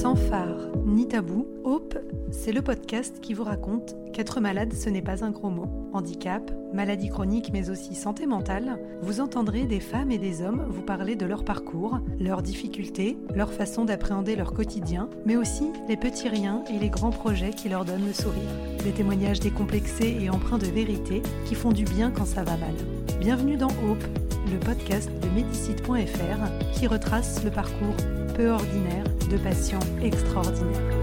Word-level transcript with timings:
Sans 0.00 0.16
phare 0.16 0.70
ni 0.86 1.06
tabou, 1.06 1.46
Hope, 1.62 1.98
c'est 2.30 2.52
le 2.52 2.62
podcast 2.62 3.20
qui 3.20 3.34
vous 3.34 3.44
raconte 3.44 3.96
qu'être 4.14 4.40
malade, 4.40 4.72
ce 4.72 4.88
n'est 4.88 5.02
pas 5.02 5.26
un 5.26 5.30
gros 5.30 5.50
mot. 5.50 5.66
Handicap, 5.92 6.50
maladie 6.72 7.10
chronique, 7.10 7.50
mais 7.52 7.68
aussi 7.68 7.94
santé 7.94 8.24
mentale, 8.24 8.78
vous 9.02 9.20
entendrez 9.20 9.64
des 9.64 9.78
femmes 9.78 10.10
et 10.10 10.16
des 10.16 10.40
hommes 10.40 10.64
vous 10.70 10.80
parler 10.80 11.16
de 11.16 11.26
leur 11.26 11.44
parcours, 11.44 12.00
leurs 12.18 12.40
difficultés, 12.40 13.18
leur 13.34 13.52
façon 13.52 13.84
d'appréhender 13.84 14.36
leur 14.36 14.54
quotidien, 14.54 15.10
mais 15.26 15.36
aussi 15.36 15.70
les 15.86 15.98
petits 15.98 16.30
riens 16.30 16.64
et 16.70 16.78
les 16.78 16.88
grands 16.88 17.10
projets 17.10 17.50
qui 17.50 17.68
leur 17.68 17.84
donnent 17.84 18.06
le 18.06 18.14
sourire. 18.14 18.48
Des 18.82 18.92
témoignages 18.92 19.40
décomplexés 19.40 20.16
et 20.18 20.30
empreints 20.30 20.56
de 20.56 20.64
vérité 20.64 21.20
qui 21.44 21.54
font 21.54 21.72
du 21.72 21.84
bien 21.84 22.10
quand 22.10 22.24
ça 22.24 22.42
va 22.42 22.56
mal. 22.56 22.74
Bienvenue 23.20 23.58
dans 23.58 23.68
Hope, 23.68 24.04
le 24.50 24.58
podcast 24.60 25.10
de 25.20 25.28
Medicite.fr 25.28 26.72
qui 26.72 26.86
retrace 26.86 27.44
le 27.44 27.50
parcours 27.50 27.96
peu 28.34 28.48
ordinaire 28.48 29.04
de 29.30 29.38
patients 29.38 29.78
extraordinaires. 30.02 31.02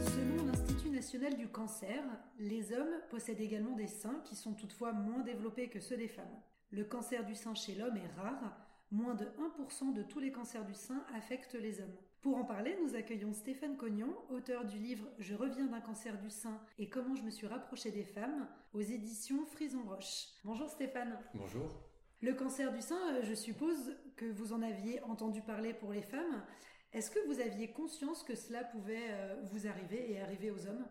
Selon 0.00 0.44
l'Institut 0.46 0.90
national 0.90 1.34
du 1.36 1.48
cancer, 1.48 2.02
les 2.38 2.74
hommes 2.74 3.00
possèdent 3.08 3.40
également 3.40 3.74
des 3.74 3.86
seins 3.86 4.20
qui 4.26 4.36
sont 4.36 4.52
toutefois 4.52 4.92
moins 4.92 5.20
développés 5.20 5.68
que 5.68 5.80
ceux 5.80 5.96
des 5.96 6.08
femmes. 6.08 6.26
Le 6.70 6.84
cancer 6.84 7.24
du 7.24 7.34
sein 7.34 7.54
chez 7.54 7.74
l'homme 7.74 7.96
est 7.96 8.20
rare, 8.20 8.58
moins 8.90 9.14
de 9.14 9.24
1% 9.24 9.94
de 9.94 10.02
tous 10.02 10.20
les 10.20 10.30
cancers 10.30 10.66
du 10.66 10.74
sein 10.74 11.02
affectent 11.16 11.54
les 11.54 11.80
hommes. 11.80 11.96
Pour 12.20 12.36
en 12.36 12.44
parler, 12.44 12.76
nous 12.84 12.94
accueillons 12.94 13.32
Stéphane 13.32 13.78
Cognon, 13.78 14.14
auteur 14.28 14.66
du 14.66 14.78
livre 14.78 15.06
Je 15.18 15.34
reviens 15.34 15.66
d'un 15.66 15.80
cancer 15.80 16.18
du 16.18 16.28
sein 16.28 16.60
et 16.78 16.90
comment 16.90 17.14
je 17.14 17.22
me 17.22 17.30
suis 17.30 17.46
rapproché 17.46 17.90
des 17.90 18.04
femmes 18.04 18.46
aux 18.74 18.82
éditions 18.82 19.46
Frison 19.46 19.84
Roche. 19.86 20.26
Bonjour 20.44 20.68
Stéphane. 20.68 21.18
Bonjour. 21.32 21.87
Le 22.20 22.34
cancer 22.34 22.72
du 22.72 22.80
sein, 22.80 23.14
euh, 23.14 23.22
je 23.22 23.34
suppose 23.34 23.96
que 24.16 24.24
vous 24.26 24.52
en 24.52 24.60
aviez 24.62 25.00
entendu 25.04 25.40
parler 25.40 25.72
pour 25.72 25.92
les 25.92 26.02
femmes. 26.02 26.44
Est-ce 26.92 27.10
que 27.10 27.20
vous 27.26 27.40
aviez 27.40 27.70
conscience 27.70 28.24
que 28.24 28.34
cela 28.34 28.64
pouvait 28.64 29.10
euh, 29.10 29.36
vous 29.52 29.68
arriver 29.68 30.10
et 30.10 30.20
arriver 30.20 30.50
aux 30.50 30.66
hommes? 30.66 30.84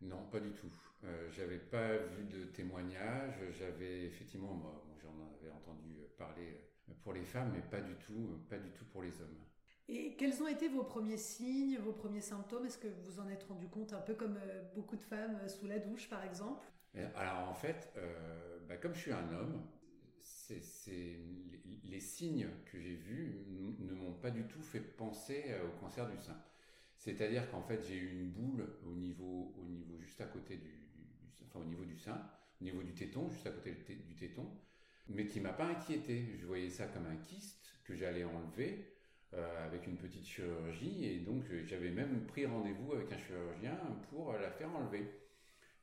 Non, 0.00 0.26
pas 0.32 0.40
du 0.40 0.50
tout. 0.50 0.72
Euh, 1.04 1.30
j'avais 1.30 1.58
pas 1.58 1.96
vu 1.96 2.24
de 2.24 2.44
témoignages. 2.46 3.38
J'avais 3.52 4.04
effectivement, 4.04 4.52
moi, 4.52 4.84
j'en 5.00 5.14
avais 5.38 5.52
entendu 5.52 5.96
parler 6.18 6.60
pour 7.02 7.12
les 7.12 7.24
femmes, 7.24 7.52
mais 7.54 7.62
pas 7.62 7.80
du 7.80 7.94
tout, 7.94 8.40
pas 8.50 8.58
du 8.58 8.70
tout 8.70 8.84
pour 8.86 9.02
les 9.02 9.20
hommes. 9.20 9.38
Et 9.88 10.16
quels 10.16 10.42
ont 10.42 10.48
été 10.48 10.68
vos 10.68 10.82
premiers 10.82 11.18
signes, 11.18 11.78
vos 11.78 11.92
premiers 11.92 12.20
symptômes? 12.20 12.66
Est-ce 12.66 12.78
que 12.78 12.88
vous 12.88 13.20
en 13.20 13.28
êtes 13.28 13.44
rendu 13.44 13.68
compte 13.68 13.92
un 13.92 14.00
peu 14.00 14.14
comme 14.14 14.38
euh, 14.42 14.62
beaucoup 14.74 14.96
de 14.96 15.02
femmes 15.02 15.38
euh, 15.42 15.48
sous 15.48 15.66
la 15.66 15.78
douche, 15.78 16.08
par 16.08 16.24
exemple? 16.24 16.66
Alors 17.16 17.48
en 17.48 17.54
fait, 17.54 17.92
euh, 17.96 18.58
bah, 18.68 18.76
comme 18.76 18.94
je 18.94 19.00
suis 19.00 19.12
un 19.12 19.32
homme, 19.32 19.62
les, 20.50 22.00
signes 22.00 22.48
que 22.66 22.78
j'ai 22.78 22.94
vus 22.94 23.36
ne 23.78 23.94
m'ont 23.94 24.14
pas 24.14 24.30
du 24.30 24.44
tout 24.44 24.62
fait 24.62 24.80
penser 24.80 25.54
au 25.64 25.80
cancer 25.80 26.08
du 26.10 26.18
sein. 26.18 26.36
C'est-à-dire 26.98 27.50
qu'en 27.50 27.62
fait, 27.62 27.82
j'ai 27.86 27.96
eu 27.96 28.12
une 28.12 28.30
boule 28.30 28.66
au 28.86 28.94
niveau, 28.94 29.54
au 29.58 29.64
niveau 29.64 29.98
juste 30.00 30.20
à 30.20 30.26
côté 30.26 30.56
du, 30.56 30.70
enfin 31.46 31.60
au 31.60 31.64
niveau 31.64 31.84
du 31.84 31.98
sein, 31.98 32.20
au 32.60 32.64
niveau 32.64 32.82
du 32.82 32.92
téton, 32.94 33.28
juste 33.28 33.46
à 33.46 33.50
côté 33.50 33.72
du 33.72 34.14
téton, 34.14 34.46
mais 35.08 35.26
qui 35.26 35.40
m'a 35.40 35.52
pas 35.52 35.66
inquiété. 35.66 36.36
Je 36.40 36.46
voyais 36.46 36.70
ça 36.70 36.86
comme 36.86 37.06
un 37.06 37.16
kyste 37.16 37.74
que 37.84 37.94
j'allais 37.94 38.24
enlever 38.24 38.94
euh, 39.34 39.66
avec 39.66 39.86
une 39.86 39.96
petite 39.96 40.24
chirurgie 40.24 41.06
et 41.06 41.18
donc 41.18 41.44
j'avais 41.64 41.90
même 41.90 42.24
pris 42.26 42.46
rendez-vous 42.46 42.92
avec 42.92 43.10
un 43.12 43.18
chirurgien 43.18 43.76
pour 44.10 44.32
la 44.32 44.50
faire 44.50 44.74
enlever. 44.74 45.10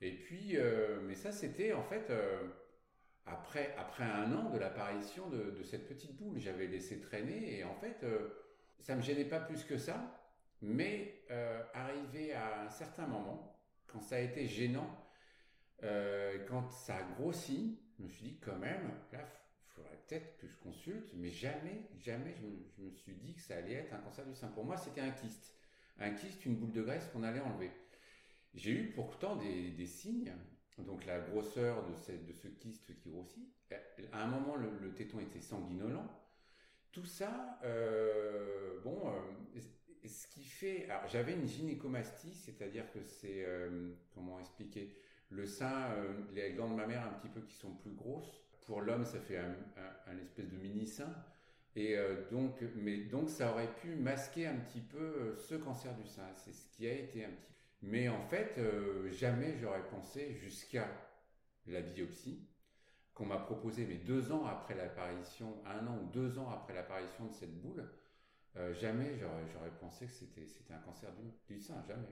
Et 0.01 0.13
puis, 0.13 0.57
euh, 0.57 1.01
mais 1.03 1.15
ça 1.15 1.31
c'était 1.31 1.73
en 1.73 1.83
fait 1.83 2.09
euh, 2.09 2.47
après, 3.25 3.75
après 3.77 4.03
un 4.03 4.33
an 4.33 4.49
de 4.49 4.57
l'apparition 4.57 5.29
de, 5.29 5.63
cette 5.63 5.87
petite 5.87 6.15
boule. 6.15 6.39
J'avais 6.39 6.67
laissé 6.67 6.99
traîner 6.99 7.59
et 7.59 7.63
en 7.63 7.75
fait 7.75 8.05
ça 8.79 8.95
me 8.95 9.01
gênait 9.01 9.25
pas 9.25 9.39
plus 9.39 9.63
que 9.63 9.77
ça, 9.77 10.19
mais 10.61 11.23
arrivé 11.73 12.33
à 12.33 12.63
un 12.63 12.69
certain 12.69 13.07
moment, 13.07 13.55
quand 13.87 14.01
ça 14.01 14.15
a 14.15 14.19
été 14.19 14.47
gênant, 14.47 14.89
quand 15.81 16.69
ça 16.71 16.97
a 16.97 17.03
grossi, 17.03 17.79
je 17.97 18.03
me 18.03 18.09
suis 18.09 18.23
dit 18.23 18.39
quand 18.39 18.57
même, 18.57 18.91
là 19.11 19.19
faudrait 19.75 19.97
peut-être 20.07 20.37
que 20.37 20.47
je 20.47 20.55
consulte, 20.57 21.11
mais 21.15 21.29
jamais, 21.29 21.81
jamais 21.99 22.33
je 22.33 22.83
me, 22.83 22.91
suis 22.91 23.13
dit 23.13 23.33
que 23.33 23.41
ça 23.41 23.57
allait 23.57 23.73
être 23.73 23.93
un 23.93 23.99
cancer 23.99 24.25
du 24.25 24.35
sein. 24.35 24.47
Pour 24.49 24.65
moi, 24.65 24.77
c'était 24.77 25.01
un 25.01 25.11
kyste. 25.11 25.55
Un 25.99 26.11
kyste, 26.11 26.45
une 26.45 26.55
boule 26.55 26.71
de 26.71 26.81
graisse 26.81 27.07
qu'on 27.13 27.23
allait 27.23 27.39
enlever. 27.39 27.71
J'ai 28.53 28.71
eu 28.71 28.91
pourtant 28.91 29.35
des, 29.37 29.85
signes, 29.85 30.33
donc 30.79 31.05
la 31.05 31.19
grosseur 31.19 31.85
de, 31.87 31.93
ce 31.95 32.47
kyste 32.47 32.95
qui 32.97 33.09
grossit. 33.09 33.47
À 34.11 34.23
un 34.23 34.27
moment, 34.27 34.55
le, 34.55 34.93
téton 34.93 35.19
était 35.19 35.41
sanguinolent. 35.41 36.09
Tout 36.91 37.05
ça, 37.05 37.59
euh, 37.63 38.79
bon, 38.83 38.99
euh, 39.07 39.59
ce 40.05 40.27
qui 40.27 40.43
fait. 40.43 40.89
Alors, 40.89 41.07
j'avais 41.07 41.33
une 41.33 41.47
gynécomastie, 41.47 42.33
c'est-à-dire 42.33 42.91
que 42.91 43.03
c'est. 43.03 43.45
Euh, 43.45 43.93
comment 44.13 44.39
expliquer 44.39 44.93
Le 45.29 45.45
sein, 45.45 45.89
les 46.33 46.51
glandes 46.51 46.75
mammaires 46.75 47.05
un 47.05 47.13
petit 47.19 47.29
peu 47.29 47.41
qui 47.41 47.55
sont 47.55 47.73
plus 47.75 47.93
grosses 47.93 48.41
pour 48.71 48.81
l'homme, 48.81 49.05
ça 49.05 49.19
fait 49.19 49.37
un, 49.37 50.17
espèce 50.21 50.49
de 50.49 50.57
mini 50.57 50.87
sein. 50.87 51.13
Et 51.75 51.97
euh, 51.97 52.29
donc, 52.31 52.61
mais 52.75 52.97
donc 52.97 53.29
ça 53.29 53.51
aurait 53.51 53.73
pu 53.75 53.95
masquer 53.95 54.47
un 54.47 54.55
petit 54.55 54.81
peu 54.81 54.97
euh, 54.97 55.35
ce 55.35 55.55
cancer 55.55 55.93
du 55.95 56.07
sein. 56.07 56.27
C'est 56.35 56.53
ce 56.53 56.65
qui 56.67 56.87
a 56.87 56.93
été 56.93 57.25
un 57.25 57.29
petit. 57.29 57.53
Mais 57.81 58.09
en 58.09 58.21
fait, 58.21 58.57
euh, 58.57 59.09
jamais 59.11 59.57
j'aurais 59.57 59.87
pensé 59.89 60.33
jusqu'à 60.35 60.87
la 61.67 61.81
biopsie 61.81 62.47
qu'on 63.13 63.25
m'a 63.25 63.37
proposé, 63.37 63.85
mais 63.85 63.95
deux 63.95 64.31
ans 64.31 64.45
après 64.45 64.75
l'apparition, 64.75 65.61
un 65.65 65.85
an 65.87 65.97
ou 66.01 66.07
deux 66.07 66.37
ans 66.37 66.49
après 66.49 66.73
l'apparition 66.73 67.25
de 67.25 67.33
cette 67.33 67.59
boule, 67.61 67.89
jamais 68.79 69.17
j'aurais 69.17 69.71
pensé 69.79 70.07
que 70.07 70.11
c'était 70.11 70.73
un 70.73 70.79
cancer 70.79 71.09
du, 71.47 71.59
sein, 71.59 71.83
jamais. 71.87 72.07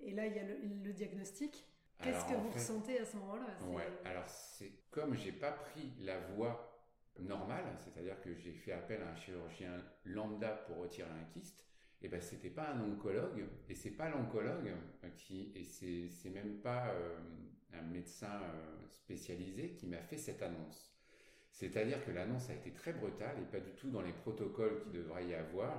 Et 0.00 0.12
là, 0.12 0.26
il 0.26 0.36
y 0.36 0.38
a 0.38 0.44
le 0.44 0.92
diagnostic. 0.92 1.66
Qu'est-ce 2.02 2.24
que 2.26 2.34
vous 2.34 2.50
ressentez 2.50 3.00
à 3.00 3.04
ce 3.04 3.16
moment-là? 3.16 3.46
Ouais, 3.66 3.88
alors 4.04 4.28
c'est 4.28 4.72
comme 4.90 5.16
j'ai 5.16 5.32
pas 5.32 5.50
pris 5.50 5.92
la 6.00 6.18
voie 6.18 6.68
normale, 7.18 7.64
c'est-à-dire 7.84 8.20
que 8.20 8.34
j'ai 8.34 8.52
fait 8.52 8.72
appel 8.72 9.02
à 9.02 9.10
un 9.10 9.16
chirurgien 9.16 9.84
lambda 10.04 10.50
pour 10.66 10.78
retirer 10.78 11.10
un 11.10 11.24
kyste, 11.32 11.64
et 12.00 12.06
eh 12.06 12.08
ben 12.08 12.20
c'était 12.20 12.50
pas 12.50 12.68
un 12.70 12.80
oncologue 12.80 13.44
et 13.68 13.74
c'est 13.74 13.90
pas 13.90 14.08
l'oncologue 14.08 14.72
qui 15.16 15.50
et 15.56 15.64
c'est 15.64 16.08
c'est 16.08 16.30
même 16.30 16.58
pas 16.58 16.90
euh, 16.90 17.18
un 17.72 17.82
médecin 17.82 18.40
euh, 18.40 18.86
spécialisé 18.88 19.70
qui 19.70 19.86
m'a 19.88 20.00
fait 20.02 20.16
cette 20.16 20.42
annonce. 20.42 20.94
C'est-à-dire 21.50 22.04
que 22.04 22.12
l'annonce 22.12 22.50
a 22.50 22.54
été 22.54 22.70
très 22.70 22.92
brutale 22.92 23.36
et 23.40 23.50
pas 23.50 23.58
du 23.58 23.72
tout 23.72 23.90
dans 23.90 24.02
les 24.02 24.12
protocoles 24.12 24.78
qui 24.84 24.90
devrait 24.90 25.26
y 25.26 25.34
avoir 25.34 25.74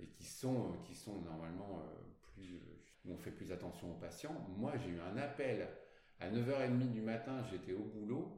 et 0.00 0.06
qui 0.06 0.24
sont 0.24 0.72
qui 0.84 0.94
sont 0.94 1.20
normalement 1.20 1.80
euh, 1.80 2.32
plus 2.32 2.62
on 3.08 3.16
fait 3.16 3.30
plus 3.30 3.52
attention 3.52 3.90
aux 3.92 3.98
patients. 3.98 4.34
Moi, 4.56 4.72
j'ai 4.78 4.90
eu 4.90 5.00
un 5.00 5.16
appel 5.16 5.68
à 6.20 6.30
9h30 6.30 6.92
du 6.92 7.00
matin, 7.00 7.42
j'étais 7.50 7.72
au 7.72 7.84
boulot, 7.84 8.36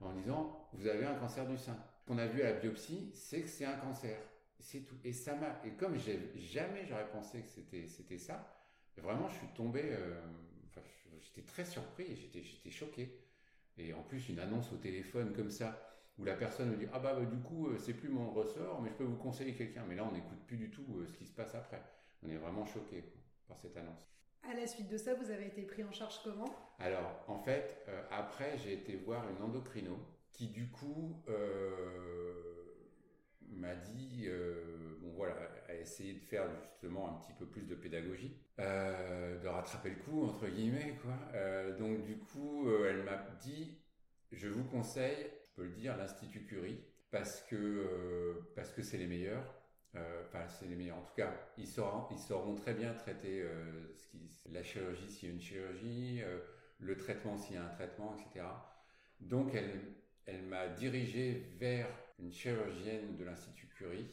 en 0.00 0.12
disant, 0.12 0.68
vous 0.72 0.86
avez 0.86 1.04
un 1.04 1.14
cancer 1.14 1.46
du 1.46 1.56
sein. 1.56 1.76
Ce 2.00 2.06
qu'on 2.06 2.18
a 2.18 2.26
vu 2.26 2.42
à 2.42 2.52
la 2.52 2.60
biopsie, 2.60 3.10
c'est 3.14 3.42
que 3.42 3.48
c'est 3.48 3.64
un 3.64 3.76
cancer. 3.76 4.18
C'est 4.60 4.80
tout. 4.80 4.96
Et 5.04 5.12
ça 5.12 5.34
m'a, 5.34 5.60
et 5.64 5.70
comme 5.70 5.96
jamais 5.98 6.84
j'aurais 6.86 7.08
pensé 7.10 7.40
que 7.40 7.48
c'était, 7.48 7.86
c'était 7.88 8.18
ça, 8.18 8.56
vraiment, 8.98 9.28
je 9.28 9.36
suis 9.36 9.48
tombé, 9.48 9.82
euh, 9.84 10.20
j'étais 11.20 11.42
très 11.42 11.64
surpris, 11.64 12.16
j'étais, 12.16 12.42
j'étais 12.42 12.70
choqué. 12.70 13.18
Et 13.78 13.94
en 13.94 14.02
plus, 14.02 14.28
une 14.28 14.38
annonce 14.38 14.72
au 14.72 14.76
téléphone 14.76 15.32
comme 15.32 15.50
ça, 15.50 15.90
où 16.18 16.24
la 16.24 16.34
personne 16.34 16.70
me 16.70 16.76
dit, 16.76 16.86
ah 16.92 16.98
bah, 16.98 17.14
bah 17.14 17.24
du 17.24 17.38
coup, 17.38 17.68
euh, 17.68 17.78
c'est 17.78 17.94
plus 17.94 18.10
mon 18.10 18.30
ressort, 18.30 18.82
mais 18.82 18.90
je 18.90 18.94
peux 18.94 19.04
vous 19.04 19.16
conseiller 19.16 19.54
quelqu'un. 19.54 19.84
Mais 19.88 19.94
là, 19.94 20.04
on 20.04 20.12
n'écoute 20.12 20.38
plus 20.46 20.58
du 20.58 20.70
tout 20.70 20.84
euh, 20.98 21.06
ce 21.06 21.12
qui 21.14 21.24
se 21.24 21.32
passe 21.32 21.54
après. 21.54 21.82
On 22.22 22.28
est 22.28 22.36
vraiment 22.36 22.66
choqué 22.66 23.04
par 23.48 23.58
cette 23.58 23.76
annonce. 23.76 24.06
À 24.42 24.54
la 24.54 24.66
suite 24.66 24.88
de 24.88 24.96
ça, 24.96 25.14
vous 25.14 25.30
avez 25.30 25.46
été 25.46 25.62
pris 25.62 25.84
en 25.84 25.92
charge 25.92 26.20
comment? 26.24 26.52
Alors, 26.78 27.24
en 27.28 27.38
fait, 27.38 27.84
euh, 27.88 28.02
après, 28.10 28.58
j'ai 28.58 28.72
été 28.74 28.96
voir 28.96 29.24
une 29.30 29.42
endocrino 29.42 29.98
qui, 30.32 30.48
du 30.48 30.68
coup, 30.70 31.22
euh, 31.28 32.69
m'a 33.52 33.74
dit, 33.74 34.24
euh, 34.26 34.98
bon 35.00 35.12
voilà, 35.16 35.34
a 35.68 35.74
essayé 35.74 36.14
de 36.14 36.20
faire 36.20 36.44
justement 36.62 37.08
un 37.08 37.20
petit 37.20 37.32
peu 37.32 37.46
plus 37.46 37.62
de 37.62 37.74
pédagogie, 37.74 38.36
de 38.58 39.46
rattraper 39.46 39.90
le 39.90 39.96
coup, 39.96 40.24
entre 40.24 40.46
guillemets, 40.48 40.98
quoi. 41.02 41.72
donc, 41.78 42.04
du 42.04 42.16
coup, 42.18 42.68
elle 42.84 43.02
m'a 43.04 43.16
dit, 43.40 43.78
je 44.32 44.48
vous 44.48 44.64
conseille, 44.64 45.30
je 45.48 45.54
peux 45.56 45.64
le 45.64 45.72
dire, 45.72 45.96
l'Institut 45.96 46.44
Curie, 46.44 46.78
parce 47.10 47.42
que 47.42 48.40
parce 48.54 48.70
que 48.72 48.82
c'est 48.82 48.98
les 48.98 49.06
meilleurs 49.06 49.60
euh, 49.96 50.22
enfin, 50.26 50.46
c'est 50.48 50.66
les 50.66 50.76
meilleurs. 50.76 50.98
En 50.98 51.02
tout 51.02 51.14
cas, 51.16 51.32
ils 51.58 51.66
sauront, 51.66 52.06
ils 52.10 52.56
très 52.56 52.74
bien 52.74 52.92
traiter 52.94 53.42
euh, 53.42 53.94
la 54.50 54.62
chirurgie 54.62 55.10
s'il 55.10 55.28
y 55.28 55.32
a 55.32 55.34
une 55.34 55.40
chirurgie, 55.40 56.22
euh, 56.22 56.38
le 56.78 56.96
traitement 56.96 57.36
s'il 57.36 57.56
y 57.56 57.58
a 57.58 57.64
un 57.64 57.68
traitement, 57.68 58.16
etc. 58.16 58.46
Donc, 59.20 59.54
elle, 59.54 59.80
elle 60.26 60.42
m'a 60.42 60.68
dirigé 60.68 61.46
vers 61.58 61.88
une 62.18 62.32
chirurgienne 62.32 63.16
de 63.16 63.24
l'Institut 63.24 63.66
Curie. 63.68 64.10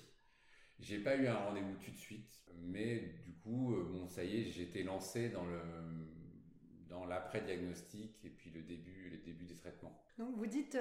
J'ai 0.80 1.00
pas 1.00 1.16
eu 1.16 1.28
un 1.28 1.36
rendez-vous 1.36 1.76
tout 1.84 1.92
de 1.92 1.98
suite, 1.98 2.44
mais 2.56 3.00
du 3.26 3.34
coup, 3.44 3.76
bon, 3.90 4.08
ça 4.08 4.24
y 4.24 4.42
est, 4.42 4.44
j'étais 4.46 4.84
lancé 4.84 5.30
dans 5.30 5.46
le 5.46 5.60
dans 6.88 7.06
l'après-diagnostic 7.06 8.24
et 8.24 8.30
puis 8.30 8.50
le 8.50 8.62
début, 8.62 9.10
le 9.10 9.18
début 9.18 9.46
des 9.46 9.56
traitements. 9.56 10.02
Donc, 10.18 10.36
vous 10.36 10.48
dites 10.48 10.78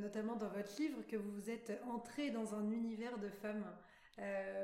notamment 0.00 0.36
dans 0.36 0.48
votre 0.48 0.80
livre 0.80 1.02
que 1.06 1.16
vous 1.16 1.50
êtes 1.50 1.72
entré 1.88 2.30
dans 2.30 2.54
un 2.54 2.70
univers 2.70 3.18
de 3.18 3.28
femmes 3.28 3.64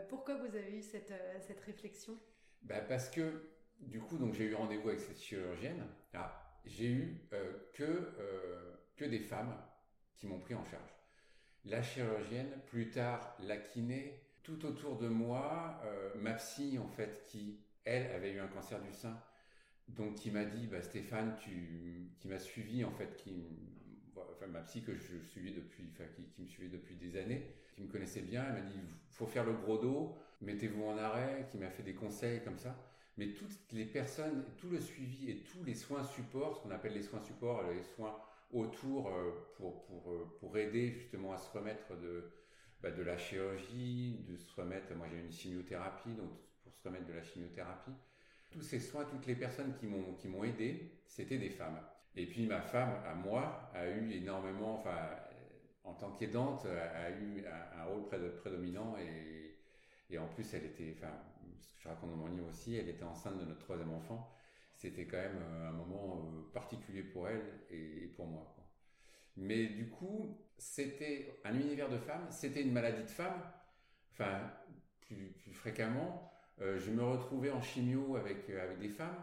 pourquoi 0.08 0.36
vous 0.36 0.56
avez 0.56 0.78
eu 0.78 0.82
cette, 0.82 1.12
cette 1.40 1.60
réflexion? 1.60 2.18
Bah 2.62 2.80
Parce 2.80 3.08
que, 3.08 3.50
du 3.80 4.00
coup, 4.00 4.18
donc 4.18 4.34
j'ai 4.34 4.44
eu 4.44 4.54
rendez-vous 4.54 4.88
avec 4.88 5.00
cette 5.00 5.20
chirurgienne. 5.20 5.84
Ah, 6.12 6.60
j'ai 6.64 6.90
eu 6.90 7.28
que, 7.72 8.12
que 8.96 9.04
des 9.04 9.20
femmes 9.20 9.54
qui 10.16 10.26
m'ont 10.26 10.38
pris 10.38 10.54
en 10.54 10.64
charge. 10.64 10.94
La 11.64 11.82
chirurgienne, 11.82 12.50
plus 12.66 12.90
tard 12.90 13.36
la 13.40 13.56
kiné, 13.56 14.20
tout 14.42 14.66
autour 14.66 14.98
de 14.98 15.08
moi, 15.08 15.80
ma 16.16 16.34
psy 16.34 16.78
en 16.78 16.88
fait, 16.88 17.24
qui 17.26 17.58
elle 17.84 18.10
avait 18.12 18.32
eu 18.32 18.40
un 18.40 18.46
cancer 18.48 18.80
du 18.80 18.92
sein, 18.92 19.18
donc 19.88 20.14
qui 20.14 20.30
m'a 20.30 20.44
dit, 20.44 20.66
bah, 20.66 20.82
Stéphane, 20.82 21.36
tu, 21.38 22.10
qui 22.18 22.28
m'a 22.28 22.38
suivi 22.38 22.84
en 22.84 22.90
fait, 22.90 23.16
qui, 23.16 23.32
enfin 24.16 24.46
ma 24.46 24.60
psy 24.60 24.82
que 24.82 24.94
je 24.94 25.18
suivais 25.30 25.50
depuis, 25.50 25.84
qui, 26.34 26.42
me 26.42 26.46
suivait 26.46 26.68
depuis 26.68 26.96
des 26.96 27.18
années, 27.18 27.46
qui 27.74 27.82
me 27.82 27.88
connaissait 27.88 28.22
bien, 28.22 28.44
elle 28.46 28.54
m'a 28.54 28.68
dit, 28.68 28.78
faut 29.10 29.26
faire 29.26 29.44
le 29.44 29.52
gros 29.52 29.78
dos, 29.78 30.16
mettez-vous 30.40 30.84
en 30.84 30.96
arrêt, 30.96 31.46
qui 31.50 31.58
m'a 31.58 31.70
fait 31.70 31.82
des 31.82 31.94
conseils 31.94 32.42
comme 32.42 32.58
ça. 32.58 32.76
Mais 33.16 33.28
toutes 33.28 33.72
les 33.72 33.84
personnes, 33.84 34.44
tout 34.58 34.68
le 34.70 34.80
suivi 34.80 35.30
et 35.30 35.36
tous 35.44 35.62
les 35.62 35.74
soins 35.74 36.02
supports, 36.02 36.56
ce 36.56 36.62
qu'on 36.62 36.70
appelle 36.70 36.94
les 36.94 37.02
soins 37.02 37.20
supports, 37.20 37.62
les 37.70 37.82
soins 37.82 38.16
autour 38.52 39.08
euh, 39.08 39.30
pour, 39.56 39.84
pour, 39.86 40.10
euh, 40.10 40.36
pour 40.40 40.56
aider 40.56 40.92
justement 40.92 41.32
à 41.32 41.38
se 41.38 41.50
remettre 41.56 41.96
de, 41.96 42.30
bah, 42.80 42.90
de 42.90 43.02
la 43.02 43.16
chirurgie, 43.16 44.24
de 44.28 44.36
se 44.36 44.54
remettre, 44.54 44.94
moi 44.94 45.06
j'ai 45.10 45.18
une 45.18 45.32
chimiothérapie, 45.32 46.14
donc 46.14 46.30
pour 46.62 46.74
se 46.74 46.86
remettre 46.86 47.06
de 47.06 47.12
la 47.12 47.22
chimiothérapie. 47.22 47.92
Tous 48.50 48.62
ces 48.62 48.78
soins, 48.78 49.04
toutes 49.04 49.26
les 49.26 49.34
personnes 49.34 49.74
qui 49.74 49.86
m'ont 49.86 50.14
qui 50.14 50.28
m'ont 50.28 50.44
aidé, 50.44 51.00
c'était 51.06 51.38
des 51.38 51.50
femmes. 51.50 51.80
Et 52.14 52.26
puis 52.26 52.46
ma 52.46 52.60
femme, 52.60 53.02
à 53.04 53.14
moi, 53.14 53.70
a 53.74 53.88
eu 53.88 54.12
énormément, 54.12 54.78
enfin, 54.78 54.96
en 55.82 55.94
tant 55.94 56.12
qu'aidante, 56.12 56.64
a, 56.66 57.10
eu 57.10 57.44
un, 57.46 57.84
rôle 57.84 58.06
prédominant 58.36 58.96
et, 58.98 59.56
et 60.10 60.18
en 60.18 60.28
plus 60.28 60.54
elle 60.54 60.66
était, 60.66 60.94
enfin, 60.96 61.12
ce 61.60 61.74
que 61.74 61.82
je 61.82 61.88
raconte 61.88 62.10
dans 62.10 62.16
mon 62.16 62.28
livre 62.28 62.48
aussi, 62.48 62.76
elle 62.76 62.88
était 62.88 63.04
enceinte 63.04 63.38
de 63.38 63.44
notre 63.44 63.60
troisième 63.60 63.92
enfant. 63.92 64.30
C'était 64.74 65.06
quand 65.06 65.16
même 65.16 65.40
euh, 65.40 65.68
un 65.68 65.72
moment 65.72 66.18
euh, 66.18 66.52
particulier 66.52 67.02
pour 67.02 67.28
elle 67.28 67.42
et, 67.70 68.08
pour 68.16 68.26
moi. 68.26 68.54
Mais 69.36 69.66
du 69.66 69.88
coup, 69.88 70.38
c'était 70.58 71.40
un 71.44 71.54
univers 71.54 71.88
de 71.88 71.98
femmes, 71.98 72.26
c'était 72.30 72.62
une 72.62 72.72
maladie 72.72 73.02
de 73.02 73.10
femmes, 73.10 73.40
enfin, 74.12 74.50
plus, 75.00 75.32
plus 75.42 75.52
fréquemment. 75.52 76.30
Euh, 76.60 76.78
je 76.78 76.90
me 76.90 77.02
retrouvais 77.02 77.50
en 77.50 77.60
chimio 77.60 78.16
avec, 78.16 78.48
avec 78.50 78.78
des 78.78 78.88
femmes. 78.88 79.22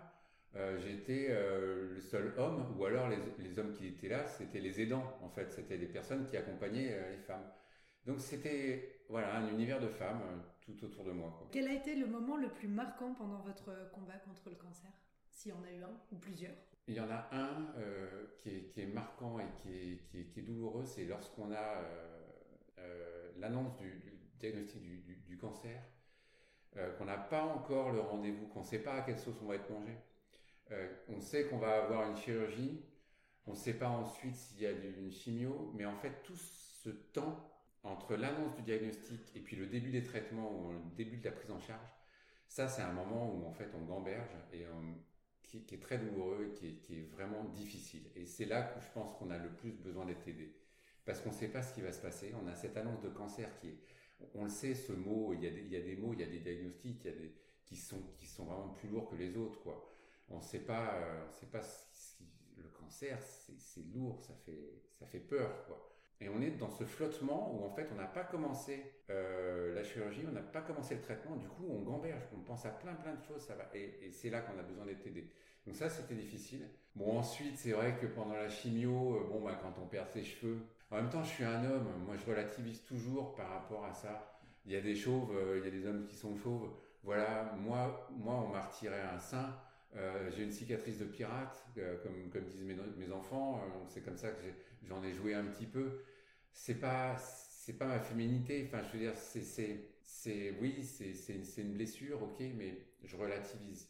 J'étais 0.79 1.29
le 1.29 2.01
seul 2.01 2.33
homme, 2.37 2.75
ou 2.77 2.83
alors 2.83 3.07
les, 3.07 3.19
les, 3.39 3.57
hommes 3.57 3.71
qui 3.71 3.87
étaient 3.87 4.09
là, 4.09 4.27
c'était 4.27 4.59
les 4.59 4.81
aidants, 4.81 5.17
en 5.21 5.29
fait. 5.29 5.49
C'était 5.49 5.77
des 5.77 5.85
personnes 5.85 6.27
qui 6.27 6.35
accompagnaient 6.35 7.09
les 7.09 7.19
femmes. 7.19 7.45
Donc 8.05 8.19
c'était 8.19 9.01
voilà 9.07 9.37
un 9.37 9.47
univers 9.47 9.79
de 9.79 9.87
femmes 9.87 10.21
tout 10.59 10.83
autour 10.83 11.05
de 11.05 11.11
moi. 11.11 11.33
Quoi. 11.37 11.47
Quel 11.53 11.69
a 11.69 11.73
été 11.73 11.95
le 11.95 12.05
moment 12.05 12.35
le 12.35 12.49
plus 12.49 12.67
marquant 12.67 13.13
pendant 13.13 13.39
votre 13.39 13.91
combat 13.93 14.17
contre 14.25 14.49
le 14.49 14.55
cancer? 14.55 14.91
S'il 15.31 15.51
y 15.51 15.55
en 15.55 15.63
a 15.63 15.71
eu 15.71 15.83
un 15.83 15.99
ou 16.11 16.17
plusieurs 16.17 16.55
Il 16.87 16.93
y 16.93 16.99
en 16.99 17.09
a 17.09 17.27
un 17.31 17.73
qui, 18.37 18.49
est, 18.49 18.63
qui, 18.69 18.81
est, 18.81 18.85
marquant 18.85 19.39
et 19.39 19.47
qui 19.61 19.69
est, 19.73 20.27
qui 20.27 20.39
est, 20.39 20.43
douloureux, 20.43 20.85
c'est 20.85 21.05
lorsqu'on 21.05 21.51
a 21.51 21.81
l'annonce 23.37 23.75
du, 23.77 24.19
diagnostic 24.39 24.81
du, 24.81 25.15
du, 25.27 25.37
cancer 25.37 25.81
euh, 26.77 26.91
qu'on 26.97 27.05
n'a 27.05 27.17
pas 27.17 27.43
encore 27.43 27.91
le 27.91 27.99
rendez-vous, 27.99 28.47
qu'on 28.47 28.61
ne 28.61 28.65
sait 28.65 28.79
pas 28.79 28.93
à 28.93 29.01
quelle 29.01 29.19
sauce 29.19 29.35
on 29.41 29.47
va 29.47 29.55
être 29.55 29.69
mangé. 29.69 29.93
Euh, 30.71 30.87
on 31.09 31.19
sait 31.19 31.47
qu'on 31.47 31.57
va 31.57 31.83
avoir 31.83 32.09
une 32.09 32.15
chirurgie, 32.15 32.85
on 33.45 33.51
ne 33.51 33.57
sait 33.57 33.73
pas 33.73 33.89
ensuite 33.89 34.35
s'il 34.35 34.61
y 34.61 34.65
a 34.65 34.71
une 34.71 35.11
chimio, 35.11 35.71
mais 35.75 35.85
en 35.85 35.97
fait 35.97 36.23
tout 36.23 36.35
ce 36.35 36.89
temps 36.89 37.47
entre 37.83 38.15
l'annonce 38.15 38.55
du 38.55 38.61
diagnostic 38.61 39.19
et 39.35 39.39
puis 39.39 39.55
le 39.55 39.65
début 39.65 39.91
des 39.91 40.03
traitements 40.03 40.51
ou 40.51 40.71
le 40.71 40.95
début 40.95 41.17
de 41.17 41.25
la 41.25 41.31
prise 41.31 41.51
en 41.51 41.59
charge, 41.59 41.89
ça 42.47 42.67
c'est 42.67 42.83
un 42.83 42.93
moment 42.93 43.33
où 43.33 43.45
en 43.45 43.51
fait 43.51 43.69
on 43.75 43.83
gamberge 43.83 44.29
et 44.53 44.65
qui, 45.59 45.75
est 45.75 45.81
très 45.81 45.97
douloureux 45.97 46.53
et 46.63 46.75
qui 46.75 46.99
est, 46.99 47.09
vraiment 47.11 47.43
difficile. 47.45 48.03
Et 48.15 48.25
c'est 48.25 48.45
là 48.45 48.63
que 48.63 48.79
je 48.79 48.87
pense 48.93 49.13
qu'on 49.13 49.29
a 49.29 49.37
le 49.37 49.49
plus 49.49 49.71
besoin 49.71 50.05
d'être 50.05 50.27
aidé. 50.27 50.55
Parce 51.05 51.19
qu'on 51.21 51.29
ne 51.29 51.35
sait 51.35 51.49
pas 51.49 51.61
ce 51.61 51.73
qui 51.73 51.81
va 51.81 51.91
se 51.91 52.01
passer. 52.01 52.33
On 52.41 52.47
a 52.47 52.55
cette 52.55 52.77
annonce 52.77 53.01
de 53.01 53.09
cancer 53.09 53.49
qui 53.59 53.67
est 53.67 53.77
on 54.35 54.43
le 54.43 54.49
sait, 54.49 54.75
ce 54.75 54.91
mot, 54.93 55.33
il 55.33 55.43
y, 55.43 55.47
a 55.47 55.51
des, 55.51 55.61
il 55.61 55.71
y 55.71 55.75
a 55.75 55.81
des 55.81 55.95
mots, 55.95 56.13
il 56.13 56.19
y 56.19 56.23
a 56.23 56.27
des 56.27 56.39
diagnostics, 56.39 57.07
qui, 57.65 57.75
sont, 57.75 58.01
qui 58.17 58.27
sont 58.27 58.45
vraiment 58.45 58.69
plus 58.69 58.89
lourds 58.89 59.09
que 59.09 59.15
les 59.15 59.35
autres. 59.37 59.61
Quoi. 59.61 59.89
On 60.29 60.37
ne 60.37 60.41
sait 60.41 60.59
pas, 60.59 60.95
euh, 60.95 61.25
on 61.25 61.37
sait 61.37 61.47
le 62.57 62.69
cancer, 62.69 63.19
c'est 63.21 63.85
lourd, 63.93 64.21
ça 64.21 64.33
fait, 64.45 64.81
ça 64.89 65.05
fait 65.05 65.19
peur. 65.19 65.65
Quoi. 65.65 65.89
Et 66.21 66.29
on 66.29 66.41
est 66.41 66.51
dans 66.51 66.69
ce 66.69 66.83
flottement 66.83 67.53
où 67.53 67.65
en 67.65 67.69
fait 67.69 67.89
on 67.91 67.95
n'a 67.95 68.05
pas 68.05 68.23
commencé 68.23 68.83
euh, 69.09 69.73
la 69.73 69.83
chirurgie, 69.83 70.23
on 70.29 70.31
n'a 70.31 70.41
pas 70.41 70.61
commencé 70.61 70.95
le 70.95 71.01
traitement, 71.01 71.35
du 71.35 71.47
coup 71.47 71.65
on 71.69 71.81
gamberge, 71.81 72.23
on 72.35 72.41
pense 72.41 72.65
à 72.65 72.69
plein 72.69 72.93
plein 72.93 73.15
de 73.15 73.23
choses, 73.23 73.41
ça 73.41 73.55
va, 73.55 73.69
et, 73.73 74.11
c'est 74.11 74.29
là 74.29 74.41
qu'on 74.41 74.57
a 74.59 74.63
besoin 74.63 74.85
d'être 74.85 75.05
aidé. 75.07 75.27
Donc 75.65 75.75
ça 75.75 75.89
c'était 75.89 76.13
difficile. 76.13 76.69
Bon 76.95 77.17
ensuite 77.17 77.57
c'est 77.57 77.71
vrai 77.71 77.97
que 77.99 78.05
pendant 78.05 78.35
la 78.35 78.49
chimio, 78.49 79.15
euh, 79.15 79.27
bon 79.31 79.41
bah 79.41 79.59
quand 79.61 79.73
on 79.81 79.87
perd 79.87 80.09
ses 80.09 80.23
cheveux, 80.23 80.59
en 80.91 80.97
même 80.97 81.09
temps, 81.09 81.23
je 81.23 81.29
suis 81.29 81.45
un 81.45 81.63
homme. 81.63 81.87
Moi, 82.05 82.15
je 82.17 82.29
relativise 82.29 82.83
toujours 82.83 83.33
par 83.33 83.49
rapport 83.49 83.85
à 83.85 83.93
ça. 83.93 84.37
Il 84.65 84.73
y 84.73 84.75
a 84.75 84.81
des 84.81 84.95
chauves, 84.95 85.31
euh, 85.33 85.57
il 85.57 85.65
y 85.65 85.67
a 85.67 85.71
des 85.71 85.87
hommes 85.87 86.05
qui 86.05 86.15
sont 86.15 86.35
chauves. 86.35 86.69
Voilà, 87.03 87.55
moi, 87.57 88.09
moi, 88.11 88.45
on 88.45 88.49
m'a 88.49 88.61
retiré 88.61 88.99
un 88.99 89.17
sein. 89.17 89.55
Euh, 89.95 90.29
j'ai 90.35 90.43
une 90.43 90.51
cicatrice 90.51 90.99
de 90.99 91.05
pirate, 91.05 91.65
euh, 91.77 91.97
comme, 92.03 92.43
disent 92.43 92.63
mes, 92.63 92.75
mes 92.97 93.11
enfants. 93.11 93.61
c'est 93.87 94.03
comme 94.03 94.17
ça 94.17 94.29
que 94.29 94.43
j'en 94.83 95.01
ai, 95.03 95.13
joué 95.13 95.33
un 95.33 95.45
petit 95.45 95.65
peu. 95.65 96.01
C'est 96.53 96.79
pas, 96.79 97.17
c'est 97.17 97.77
pas 97.77 97.87
ma 97.87 97.99
féminité. 97.99 98.67
Enfin, 98.67 98.83
je 98.83 98.97
veux 98.97 99.03
dire, 99.03 99.15
c'est, 99.15 99.41
c'est, 99.41 99.89
c'est, 100.03 100.55
oui, 100.59 100.83
c'est, 100.83 101.13
c'est, 101.13 101.43
c'est 101.43 101.61
une 101.61 101.73
blessure, 101.73 102.21
ok, 102.21 102.39
mais 102.55 102.77
je 103.03 103.15
relativise. 103.15 103.87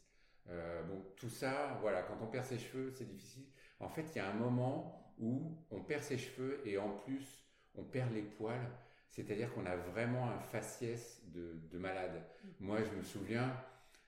bon, 0.48 1.04
tout 1.16 1.30
ça, 1.30 1.78
voilà, 1.82 2.04
quand 2.04 2.18
on 2.22 2.28
perd 2.28 2.46
ses 2.46 2.60
cheveux, 2.60 2.92
c'est 2.92 3.08
difficile. 3.08 3.44
En 3.80 3.90
fait, 3.90 4.06
il 4.14 4.18
y 4.18 4.22
a 4.22 4.30
un 4.30 4.34
moment 4.34 5.14
où 5.20 5.58
on 5.72 5.82
perd 5.82 6.04
ses 6.04 6.18
cheveux 6.18 6.62
et 6.66 6.78
en 6.78 6.90
plus 6.90 7.44
on 7.76 7.84
perd 7.84 8.14
les 8.14 8.22
poils. 8.22 8.70
C'est-à-dire 9.10 9.54
qu'on 9.54 9.66
a 9.66 9.76
vraiment 9.76 10.30
un 10.30 10.40
faciès 10.40 11.22
de, 11.34 11.78
malade. 11.78 12.24
Mm. 12.44 12.48
Moi, 12.66 12.78
je 12.84 12.98
me 12.98 13.04
souviens, 13.04 13.54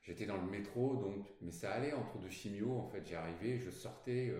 j'étais 0.01 0.25
dans 0.25 0.37
le 0.37 0.49
métro, 0.49 0.95
donc, 0.95 1.27
mais 1.41 1.51
ça 1.51 1.73
allait 1.73 1.93
entre 1.93 2.17
deux 2.19 2.29
chimios. 2.29 2.77
En 2.77 2.87
fait, 2.87 3.05
j'arrivais, 3.05 3.59
je 3.59 3.69
sortais, 3.69 4.29
euh, 4.29 4.39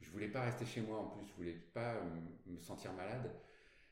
je 0.00 0.10
voulais 0.10 0.28
pas 0.28 0.42
rester 0.42 0.64
chez 0.66 0.82
moi 0.82 0.98
en 0.98 1.08
plus, 1.08 1.26
je 1.26 1.32
voulais 1.34 1.58
pas 1.72 2.00
me 2.46 2.60
sentir 2.60 2.92
malade. 2.92 3.28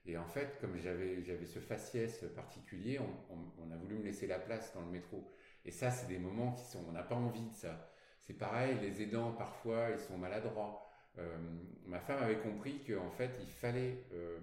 Et 0.07 0.19
en 0.19 0.27
fait, 0.27 0.59
comme 0.61 0.77
j'avais 0.79 1.23
j'avais 1.23 1.47
ce 1.47 1.61
faciès 1.61 2.25
particulier, 2.35 2.99
on, 2.99 3.71
a 3.71 3.77
voulu 3.77 3.97
me 3.97 4.05
laisser 4.05 4.27
la 4.27 4.39
place 4.39 4.73
dans 4.75 4.81
le 4.81 4.91
métro. 4.91 5.31
Et 5.65 5.71
ça, 5.71 5.91
c'est 5.91 6.09
des 6.09 6.19
moments 6.19 6.53
qui 6.53 6.65
sont, 6.65 6.85
on 6.89 6.93
n'a 6.93 7.05
pas 7.05 7.15
envie 7.15 7.47
de 7.47 7.55
ça. 7.55 7.89
C'est 8.19 8.35
pareil, 8.35 8.77
les 8.81 9.03
aidants 9.03 9.33
parfois, 9.33 9.91
ils 9.91 10.01
sont 10.01 10.19
maladroits. 10.19 10.89
Euh, 11.19 11.39
ma 11.87 12.01
femme 12.01 12.23
avait 12.23 12.39
compris 12.39 12.83
qu'en 12.85 13.11
fait, 13.11 13.39
il 13.41 13.51
fallait, 13.51 14.05
euh, 14.13 14.39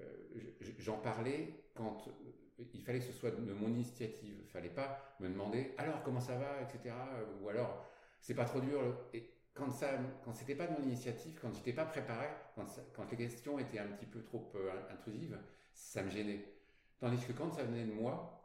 euh, 0.00 0.04
j'en 0.78 0.98
parlais 0.98 1.48
quand 1.74 2.08
il 2.74 2.82
fallait 2.82 2.98
que 2.98 3.04
ce 3.04 3.12
soit 3.12 3.30
de 3.30 3.52
mon 3.52 3.68
initiative. 3.68 4.36
Il 4.40 4.48
fallait 4.48 4.68
pas 4.68 5.14
me 5.20 5.28
demander 5.28 5.74
alors 5.78 6.02
comment 6.02 6.20
ça 6.20 6.36
va, 6.36 6.60
etc. 6.62 6.94
Ou 7.40 7.48
alors 7.48 7.86
c'est 8.20 8.34
pas 8.34 8.44
trop 8.44 8.60
dur. 8.60 8.80
Quand 9.58 9.70
ça, 9.70 9.98
quand 10.24 10.32
c'était 10.32 10.54
pas 10.54 10.66
de 10.66 10.72
mon 10.72 10.86
initiative, 10.86 11.38
quand 11.40 11.52
j'étais 11.54 11.72
pas 11.72 11.84
préparé, 11.84 12.28
quand, 12.54 12.66
quand, 12.94 13.10
les 13.10 13.16
questions 13.16 13.58
étaient 13.58 13.80
un 13.80 13.88
petit 13.88 14.06
peu 14.06 14.22
trop 14.22 14.52
intrusives, 14.90 15.38
ça 15.74 16.02
me 16.02 16.10
gênait. 16.10 16.44
Tandis 17.00 17.24
que 17.24 17.32
quand 17.32 17.50
ça 17.52 17.64
venait 17.64 17.84
de 17.84 17.92
moi, 17.92 18.38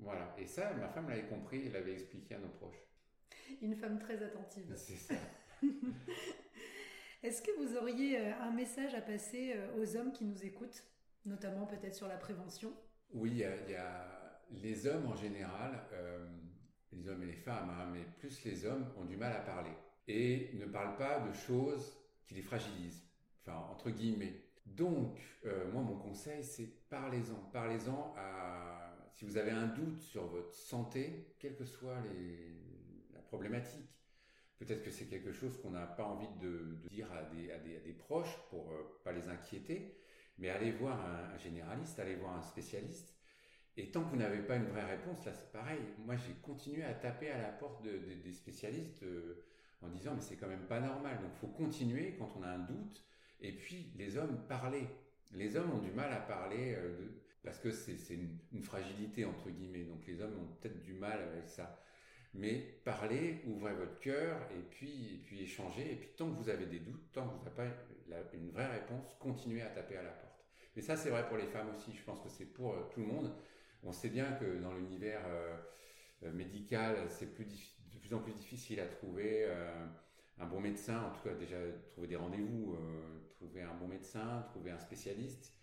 voilà. 0.00 0.34
Et 0.38 0.46
ça, 0.46 0.72
ma 0.74 0.88
femme 0.88 1.08
l'avait 1.08 1.26
compris 1.26 1.66
et 1.66 1.70
l'avait 1.70 1.92
expliqué 1.92 2.34
à 2.34 2.38
nos 2.38 2.48
proches. 2.48 2.82
Une 3.60 3.74
femme 3.74 3.98
très 3.98 4.22
attentive. 4.22 4.72
C'est 4.76 4.96
ça. 4.96 5.14
Est-ce 7.22 7.42
que 7.42 7.50
vous 7.58 7.76
auriez 7.76 8.18
euh, 8.18 8.32
un 8.40 8.52
message 8.52 8.94
à 8.94 9.00
passer 9.00 9.54
euh, 9.56 9.82
aux 9.82 9.96
hommes 9.96 10.12
qui 10.12 10.24
nous 10.24 10.44
écoutent, 10.44 10.84
notamment 11.24 11.66
peut-être 11.66 11.94
sur 11.94 12.06
la 12.06 12.16
prévention? 12.16 12.72
Oui, 13.12 13.30
il 13.30 13.70
y, 13.70 13.74
a, 13.74 14.40
les 14.50 14.86
hommes 14.86 15.06
en 15.06 15.16
général, 15.16 15.82
euh, 15.92 16.28
les 16.92 17.08
hommes 17.08 17.22
et 17.24 17.26
les 17.26 17.32
femmes, 17.32 17.70
hein, 17.70 17.90
mais 17.92 18.04
plus 18.18 18.44
les 18.44 18.64
hommes 18.66 18.86
ont 18.96 19.04
du 19.04 19.16
mal 19.16 19.32
à 19.32 19.40
parler 19.40 19.72
et 20.08 20.50
ne 20.54 20.66
parlent 20.66 20.96
pas 20.96 21.20
de 21.20 21.32
choses 21.32 21.96
qui 22.26 22.34
les 22.34 22.42
fragilisent, 22.42 23.02
enfin 23.42 23.58
entre 23.70 23.90
guillemets. 23.90 24.42
Donc, 24.66 25.18
moi, 25.72 25.82
mon 25.82 25.96
conseil, 25.96 26.44
c'est 26.44 26.68
parlez-en. 26.90 27.50
Parlez-en 27.52 28.14
à... 28.18 28.94
Si 29.14 29.24
vous 29.24 29.38
avez 29.38 29.50
un 29.50 29.66
doute 29.66 29.98
sur 30.00 30.26
votre 30.26 30.52
santé, 30.52 31.34
quelle 31.38 31.56
que 31.56 31.64
soit 31.64 31.96
la 33.14 33.20
problématique, 33.20 33.98
Peut-être 34.58 34.82
que 34.82 34.90
c'est 34.90 35.06
quelque 35.06 35.32
chose 35.32 35.56
qu'on 35.62 35.70
n'a 35.70 35.86
pas 35.86 36.04
envie 36.04 36.28
de, 36.40 36.76
dire 36.90 37.06
à 37.12 37.22
des, 37.22 37.52
à, 37.52 37.58
des, 37.58 37.92
proches 37.92 38.36
pour 38.50 38.72
euh, 38.72 39.00
pas 39.04 39.12
les 39.12 39.28
inquiéter, 39.28 39.96
mais 40.36 40.48
allez 40.48 40.72
voir 40.72 41.00
un, 41.00 41.38
généraliste, 41.38 41.98
allez 42.00 42.16
voir 42.16 42.36
un 42.36 42.42
spécialiste. 42.42 43.14
Et 43.76 43.92
tant 43.92 44.02
que 44.02 44.10
vous 44.10 44.16
n'avez 44.16 44.42
pas 44.42 44.56
une 44.56 44.66
vraie 44.66 44.84
réponse, 44.84 45.24
là 45.24 45.32
c'est 45.32 45.52
pareil. 45.52 45.78
Moi 45.98 46.16
j'ai 46.16 46.34
continué 46.42 46.82
à 46.82 46.92
taper 46.92 47.30
à 47.30 47.40
la 47.40 47.50
porte 47.50 47.84
des 47.84 48.32
spécialistes 48.32 49.04
euh, 49.04 49.44
en 49.82 49.88
disant 49.88 50.12
mais 50.14 50.20
c'est 50.20 50.36
quand 50.36 50.48
même 50.48 50.66
pas 50.66 50.80
normal. 50.80 51.18
Donc 51.22 51.34
faut 51.34 51.48
continuer 51.48 52.16
quand 52.18 52.30
on 52.38 52.42
a 52.42 52.48
un 52.48 52.58
doute. 52.58 53.04
Et 53.40 53.52
puis 53.52 53.92
les 53.96 54.16
hommes 54.16 54.44
parler. 54.48 54.86
Les 55.32 55.56
hommes 55.56 55.70
ont 55.72 55.82
du 55.82 55.90
mal 55.90 56.12
à 56.12 56.20
parler 56.20 56.74
euh, 56.76 56.96
parce 57.44 57.58
que 57.58 57.70
c'est 57.70 58.14
une, 58.14 58.62
fragilité, 58.62 59.24
entre 59.24 59.50
guillemets. 59.50 59.84
Donc 59.84 60.06
les 60.06 60.20
hommes 60.20 60.38
ont 60.38 60.56
peut-être 60.60 60.82
du 60.82 60.94
mal 60.94 61.20
avec 61.20 61.48
ça. 61.48 61.82
Mais 62.34 62.80
parlez, 62.84 63.40
ouvrez 63.46 63.74
votre 63.74 63.98
cœur 64.00 64.36
et 64.52 64.62
puis, 64.70 65.14
et 65.14 65.18
puis 65.18 65.42
échangez. 65.42 65.92
Et 65.92 65.96
puis 65.96 66.10
tant 66.16 66.30
que 66.30 66.36
vous 66.36 66.48
avez 66.48 66.66
des 66.66 66.80
doutes, 66.80 67.12
tant 67.12 67.26
que 67.26 67.34
vous 67.36 67.44
n'avez 67.44 68.24
pas 68.24 68.36
une 68.36 68.50
vraie 68.50 68.66
réponse, 68.66 69.14
continuez 69.18 69.62
à 69.62 69.68
taper 69.68 69.96
à 69.96 70.02
la 70.02 70.10
porte. 70.10 70.44
Mais 70.76 70.82
ça, 70.82 70.96
c'est 70.96 71.10
vrai 71.10 71.26
pour 71.26 71.36
les 71.36 71.46
femmes 71.46 71.70
aussi. 71.70 71.92
Je 71.92 72.02
pense 72.02 72.20
que 72.20 72.28
c'est 72.28 72.46
pour 72.46 72.74
euh, 72.74 72.88
tout 72.92 73.00
le 73.00 73.06
monde. 73.06 73.32
On 73.82 73.92
sait 73.92 74.10
bien 74.10 74.32
que 74.32 74.58
dans 74.60 74.74
l'univers 74.74 75.22
euh, 75.26 76.32
médical, 76.32 76.96
c'est 77.08 77.34
plus 77.34 77.44
de 77.44 77.54
plus 78.08 78.16
en 78.16 78.20
plus 78.20 78.32
difficile 78.32 78.80
à 78.80 78.86
trouver 78.86 79.46
un 80.38 80.46
bon 80.46 80.60
médecin. 80.60 81.02
En 81.02 81.10
tout 81.10 81.28
cas, 81.28 81.34
déjà 81.34 81.58
trouver 81.92 82.08
des 82.08 82.16
rendez-vous, 82.16 82.74
trouver 83.36 83.62
un 83.62 83.74
bon 83.74 83.86
médecin, 83.86 84.42
trouver 84.50 84.70
un 84.70 84.78
spécialiste. 84.80 85.54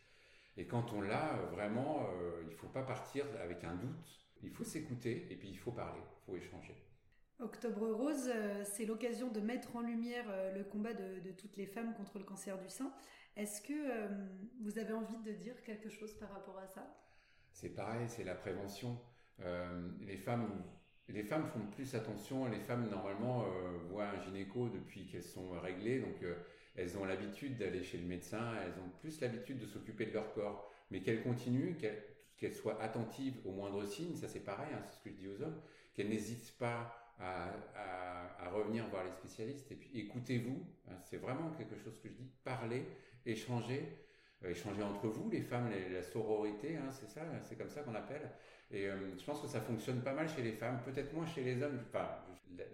Et 0.56 0.68
quand 0.68 0.94
on 0.94 1.02
l'a, 1.02 1.38
vraiment, 1.52 2.08
il 2.42 2.50
ne 2.50 2.56
faut 2.56 2.68
pas 2.68 2.84
partir 2.84 3.25
avec 3.42 3.64
un 3.64 3.75
doute. 3.75 4.28
Il 4.44 4.52
faut 4.52 4.64
s'écouter 4.64 5.28
et 5.32 5.36
puis 5.36 5.50
il 5.50 5.58
faut 5.58 5.72
parler, 5.72 6.00
il 6.00 6.25
faut 6.25 6.36
échanger. 6.38 6.75
Octobre 7.40 7.92
Rose, 7.92 8.32
c'est 8.64 8.86
l'occasion 8.86 9.32
de 9.32 9.40
mettre 9.40 9.75
en 9.75 9.82
lumière 9.82 10.25
le 10.54 10.64
combat 10.64 10.94
de, 10.94 11.32
toutes 11.32 11.58
les 11.58 11.66
femmes 11.66 11.96
contre 11.96 12.20
le 12.20 12.25
cancer 12.25 12.60
du 12.60 12.70
sein. 12.70 12.94
Est-ce 13.36 13.62
que 13.62 13.74
euh, 13.74 14.08
vous 14.62 14.80
avez 14.80 14.94
envie 14.94 15.18
de 15.18 15.34
dire 15.34 15.62
quelque 15.64 15.90
chose 15.90 16.14
par 16.18 16.32
rapport 16.32 16.58
à 16.58 16.68
ça? 16.68 16.88
C'est 17.52 17.70
pareil, 17.70 18.08
c'est 18.08 18.24
la 18.24 18.36
prévention. 18.36 18.98
Euh, 19.42 19.90
les 20.02 20.16
femmes 20.16 20.64
les 21.10 21.24
femmes 21.24 21.46
font 21.48 21.66
plus 21.76 21.96
attention. 21.96 22.48
Les 22.48 22.60
femmes, 22.60 22.90
normalement, 22.90 23.44
euh, 23.44 23.78
voient 23.90 24.08
un 24.08 24.22
gynéco 24.24 24.70
depuis 24.70 25.06
qu'elles 25.06 25.24
sont 25.24 25.52
réglées. 25.62 26.00
Donc, 26.00 26.16
elles 26.76 26.98
ont 26.98 27.06
l'habitude 27.06 27.58
d'aller 27.58 27.84
chez 27.84 27.98
le 27.98 28.06
médecin. 28.06 28.54
Elles 28.64 28.80
ont 28.82 28.90
plus 29.00 29.22
l'habitude 29.22 29.60
de 29.60 29.66
s'occuper 29.66 30.06
de 30.08 30.14
leur 30.14 30.34
corps. 30.34 30.72
Mais 30.92 31.02
qu'elles 31.02 31.24
continuent, 31.24 31.76
qu'elles 32.38 32.56
soient 32.56 32.82
attentives 32.82 33.36
aux 33.46 33.52
moindres 33.52 33.88
signes. 33.88 34.16
Ça, 34.16 34.28
c'est 34.28 34.44
pareil, 34.44 34.74
hein, 34.74 34.82
c'est 34.86 34.96
ce 34.96 35.04
que 35.04 35.10
je 35.10 35.16
dis 35.16 35.28
aux 35.28 35.42
hommes. 35.42 35.62
Qu'elles 35.94 36.10
n'hésitent 36.10 36.58
pas 36.58 37.06
à, 37.20 38.50
revenir 38.52 38.88
voir 38.88 39.04
les 39.04 39.12
spécialistes. 39.12 39.72
Et 39.72 39.76
puis, 39.76 39.90
écoutez-vous. 39.94 40.66
Hein, 40.90 40.96
c'est 41.04 41.18
vraiment 41.18 41.52
quelque 41.52 41.78
chose 41.78 42.00
que 42.00 42.10
je 42.10 42.14
dis. 42.14 42.30
Parlez 42.44 42.86
échanger, 43.26 43.84
euh, 44.44 44.50
échanger 44.50 44.84
entre 44.84 45.08
vous, 45.08 45.30
les 45.30 45.42
femmes, 45.42 45.70
la 45.92 46.04
sororité, 46.04 46.78
hein, 46.78 46.90
c'est 46.92 47.10
ça, 47.10 47.22
c'est 47.44 47.58
comme 47.58 47.70
ça 47.70 47.82
qu'on 47.82 47.96
appelle. 47.96 48.30
Et 48.72 48.88
euh, 48.88 48.96
je 49.18 49.24
pense 49.24 49.42
que 49.42 49.48
ça 49.48 49.62
fonctionne 49.62 50.02
pas 50.02 50.14
mal 50.14 50.28
chez 50.28 50.42
les 50.42 50.52
femmes, 50.52 50.80
peut-être 50.84 51.14
moins 51.14 51.26
chez 51.26 51.44
les 51.44 51.62
hommes. 51.62 51.80
Enfin, 51.88 52.08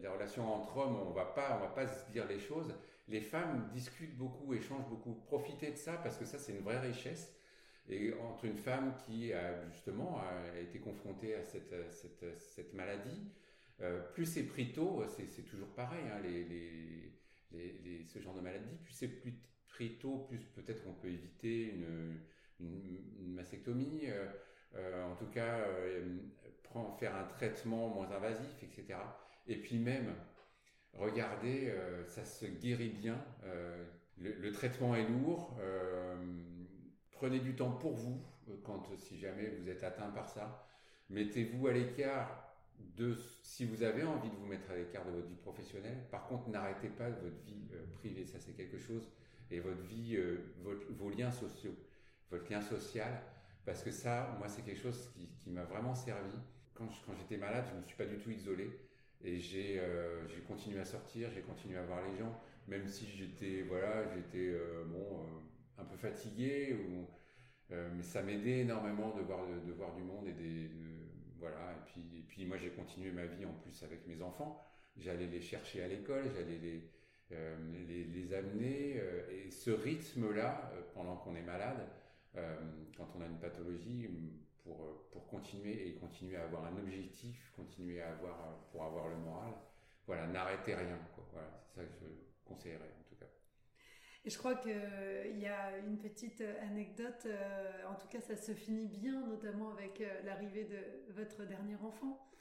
les 0.01 0.07
relations 0.07 0.53
entre 0.53 0.77
hommes, 0.77 0.95
on 0.95 1.11
va 1.11 1.25
pas, 1.25 1.57
on 1.57 1.61
va 1.61 1.73
pas 1.73 1.87
se 1.87 2.11
dire 2.11 2.27
les 2.27 2.39
choses. 2.39 2.73
Les 3.07 3.21
femmes 3.21 3.69
discutent 3.73 4.17
beaucoup, 4.17 4.53
échangent 4.53 4.87
beaucoup. 4.89 5.13
Profitez 5.25 5.71
de 5.71 5.77
ça 5.77 5.93
parce 5.93 6.17
que 6.17 6.25
ça, 6.25 6.37
c'est 6.37 6.53
une 6.53 6.63
vraie 6.63 6.79
richesse. 6.79 7.35
Et 7.89 8.13
entre 8.13 8.45
une 8.45 8.57
femme 8.57 8.93
qui 9.05 9.33
a 9.33 9.67
justement 9.71 10.21
a 10.21 10.59
été 10.59 10.79
confrontée 10.79 11.35
à 11.35 11.43
cette, 11.43 12.73
maladie, 12.73 13.27
euh, 13.81 13.99
plus 14.13 14.25
c'est 14.25 14.43
pris 14.43 14.71
tôt, 14.71 15.03
c'est 15.09 15.43
toujours 15.43 15.67
pareil, 15.69 16.05
hein, 16.05 16.21
ce 18.07 18.19
genre 18.19 18.35
de 18.35 18.41
maladie, 18.41 18.77
plus 18.83 18.93
c'est 18.93 19.09
pris 19.67 19.97
tôt, 19.97 20.27
plus 20.29 20.39
peut-être 20.55 20.83
qu'on 20.83 20.93
peut 20.93 21.09
éviter 21.09 21.73
une, 21.73 22.19
une, 22.59 23.33
mastectomie. 23.33 24.03
Euh, 24.05 24.27
en 24.75 25.15
tout 25.15 25.27
cas, 25.27 25.59
euh, 25.59 26.17
faire 26.99 27.15
un 27.15 27.25
traitement 27.25 27.89
moins 27.89 28.09
invasif, 28.11 28.63
etc. 28.63 28.97
Et 29.47 29.57
puis 29.57 29.77
même, 29.77 30.13
regardez, 30.93 31.73
ça 32.07 32.23
se 32.23 32.45
guérit 32.45 32.89
bien. 32.89 33.17
Le, 34.17 34.51
traitement 34.51 34.95
est 34.95 35.07
lourd. 35.07 35.59
prenez 37.11 37.39
du 37.39 37.55
temps 37.55 37.71
pour 37.71 37.95
vous, 37.95 38.21
quand 38.63 38.83
si 38.95 39.17
jamais 39.19 39.49
vous 39.49 39.69
êtes 39.69 39.83
atteint 39.83 40.09
par 40.11 40.29
ça. 40.29 40.65
Mettez-vous 41.09 41.67
à 41.67 41.73
l'écart 41.73 42.55
de 42.95 43.17
si 43.43 43.65
vous 43.65 43.83
avez 43.83 44.03
envie 44.03 44.29
de 44.29 44.35
vous 44.35 44.45
mettre 44.45 44.71
à 44.71 44.77
l'écart 44.77 45.05
de 45.05 45.11
votre 45.11 45.27
vie 45.27 45.35
professionnelle. 45.35 46.05
Par 46.09 46.27
contre, 46.27 46.47
n'arrêtez 46.47 46.87
pas 46.87 47.09
votre 47.09 47.43
vie 47.45 47.67
privée. 47.95 48.25
Ça, 48.25 48.39
c'est 48.39 48.53
quelque 48.53 48.79
chose 48.79 49.11
et 49.51 49.59
votre 49.59 49.81
vie, 49.81 50.15
euh, 50.15 50.37
vos 50.97 51.09
liens 51.09 51.31
sociaux, 51.31 51.75
votre 52.31 52.49
lien 52.49 52.61
social, 52.61 53.21
parce 53.65 53.83
que 53.83 53.91
ça, 53.91 54.35
moi, 54.39 54.47
c'est 54.47 54.63
quelque 54.63 54.81
chose 54.81 55.11
qui, 55.39 55.49
m'a 55.49 55.63
vraiment 55.63 55.95
servi. 55.95 56.35
Quand, 56.73 56.89
j'étais 57.19 57.37
malade, 57.37 57.65
je 57.67 57.75
ne 57.75 57.81
me 57.81 57.85
suis 57.85 57.95
pas 57.95 58.05
du 58.05 58.17
tout 58.17 58.31
isolé 58.31 58.71
et 59.23 59.39
j'ai 59.39 59.77
euh, 59.79 60.25
continué 60.47 60.79
à 60.79 60.85
sortir, 60.85 61.29
j'ai 61.31 61.41
continué 61.41 61.77
à 61.77 61.83
voir 61.83 61.99
les 62.09 62.17
gens, 62.17 62.35
même 62.67 62.87
si 62.87 63.05
j'étais 63.05 63.61
voilà, 63.67 64.07
j'étais 64.15 64.49
euh, 64.49 64.83
bon 64.85 65.23
un 65.77 65.85
peu 65.85 65.97
fatigué 65.97 66.75
mais 67.69 68.03
ça 68.03 68.21
m'aidait 68.21 68.59
énormément 68.59 69.15
de 69.15 69.21
voir 69.21 69.95
du 69.95 70.01
monde 70.01 70.27
et 70.27 70.33
des 70.33 70.69
voilà 71.39 71.73
et 71.95 72.21
puis 72.27 72.45
moi 72.45 72.57
j'ai 72.57 72.69
continué 72.69 73.11
ma 73.11 73.25
vie 73.25 73.45
en 73.45 73.53
plus 73.53 73.83
avec 73.83 74.07
mes 74.07 74.21
enfants. 74.21 74.65
J'allais 74.97 75.27
les 75.27 75.41
chercher 75.41 75.83
à 75.83 75.87
l'école, 75.87 76.25
j'allais 76.33 76.57
les 76.57 76.91
euh, 77.33 77.55
les, 77.87 78.33
amener. 78.33 78.95
Euh, 78.97 79.45
et 79.45 79.51
ce 79.51 79.71
rythme-là, 79.71 80.71
euh, 80.73 80.81
pendant 80.93 81.15
qu'on 81.17 81.35
est 81.35 81.41
malade, 81.41 81.87
quand 82.33 83.07
on 83.15 83.21
a 83.21 83.25
une 83.25 83.39
pathologie, 83.39 84.07
pour, 84.63 85.07
pour 85.11 85.27
continuer 85.27 85.87
et 85.87 85.95
continuer 85.95 86.35
à 86.37 86.43
avoir 86.43 86.65
un 86.65 86.77
objectif, 86.77 87.51
continuer 87.55 88.01
à 88.01 88.11
avoir, 88.11 88.59
pour 88.71 88.83
avoir 88.83 89.09
le 89.09 89.17
moral, 89.17 89.53
voilà, 90.05 90.27
n'arrêtez 90.27 90.75
rien. 90.75 90.99
Voilà, 91.31 91.49
c'est 91.63 91.81
ça 91.81 91.85
que 91.85 91.93
je 91.93 92.05
conseillerais 92.45 92.93
en 92.99 93.03
tout 93.09 93.15
cas. 93.15 93.25
Et 94.23 94.29
je 94.29 94.37
crois 94.37 94.55
qu'il 94.55 95.39
y 95.39 95.47
a 95.47 95.77
une 95.79 95.97
petite 95.97 96.43
anecdote, 96.61 97.27
en 97.89 97.95
tout 97.95 98.07
cas 98.07 98.21
ça 98.21 98.35
se 98.35 98.53
finit 98.53 98.87
bien, 98.87 99.25
notamment 99.27 99.71
avec 99.71 100.03
l'arrivée 100.23 100.65
de 100.65 101.13
votre 101.13 101.43
dernier 101.45 101.75
enfant. 101.75 102.31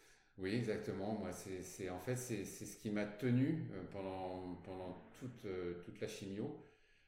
Oui, 0.41 0.55
exactement. 0.55 1.13
Moi, 1.15 1.33
c'est 1.33 1.91
en 1.91 1.99
fait 1.99 2.17
c'est 2.17 2.45
ce 2.45 2.77
qui 2.77 2.91
m'a 2.91 3.05
tenu 3.05 3.67
euh, 3.73 3.83
pendant 3.93 4.55
pendant 4.65 5.11
toute 5.19 5.45
euh, 5.45 5.83
toute 5.85 6.01
la 6.01 6.09
chimio 6.09 6.65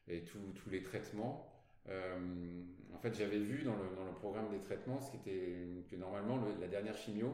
et 0.07 0.23
tous 0.25 0.71
les 0.71 0.83
traitements. 0.83 1.49
Euh, 1.89 2.63
en 2.95 2.99
fait, 2.99 3.15
j'avais 3.15 3.39
vu 3.39 3.65
dans 3.65 3.77
le, 3.77 3.97
dans 3.97 4.05
le 4.05 4.13
programme 4.13 4.51
des 4.51 4.61
traitements 4.61 5.01
ce 5.01 5.11
qui 5.11 5.17
était 5.17 5.85
que 5.91 5.97
normalement 5.97 6.41
la 6.61 6.69
dernière 6.69 6.97
chimio, 6.97 7.33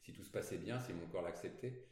si 0.00 0.12
tout 0.12 0.24
se 0.24 0.30
passait 0.30 0.58
bien, 0.58 0.80
si 0.80 0.92
mon 0.92 1.06
corps 1.06 1.22
l'acceptait, 1.22 1.84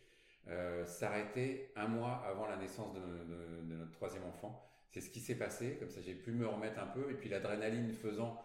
s'arrêtait 0.86 1.70
un 1.76 1.86
mois 1.86 2.24
avant 2.26 2.46
la 2.46 2.56
naissance 2.56 2.92
de, 2.94 3.74
notre 3.74 3.92
troisième 3.92 4.24
enfant. 4.24 4.68
C'est 4.90 5.00
ce 5.00 5.10
qui 5.10 5.20
s'est 5.20 5.36
passé. 5.36 5.76
Comme 5.78 5.90
ça, 5.90 6.00
j'ai 6.00 6.14
pu 6.14 6.32
me 6.32 6.46
remettre 6.46 6.80
un 6.80 6.86
peu. 6.86 7.10
Et 7.10 7.14
puis 7.14 7.28
l'adrénaline 7.28 7.92
faisant 7.92 8.42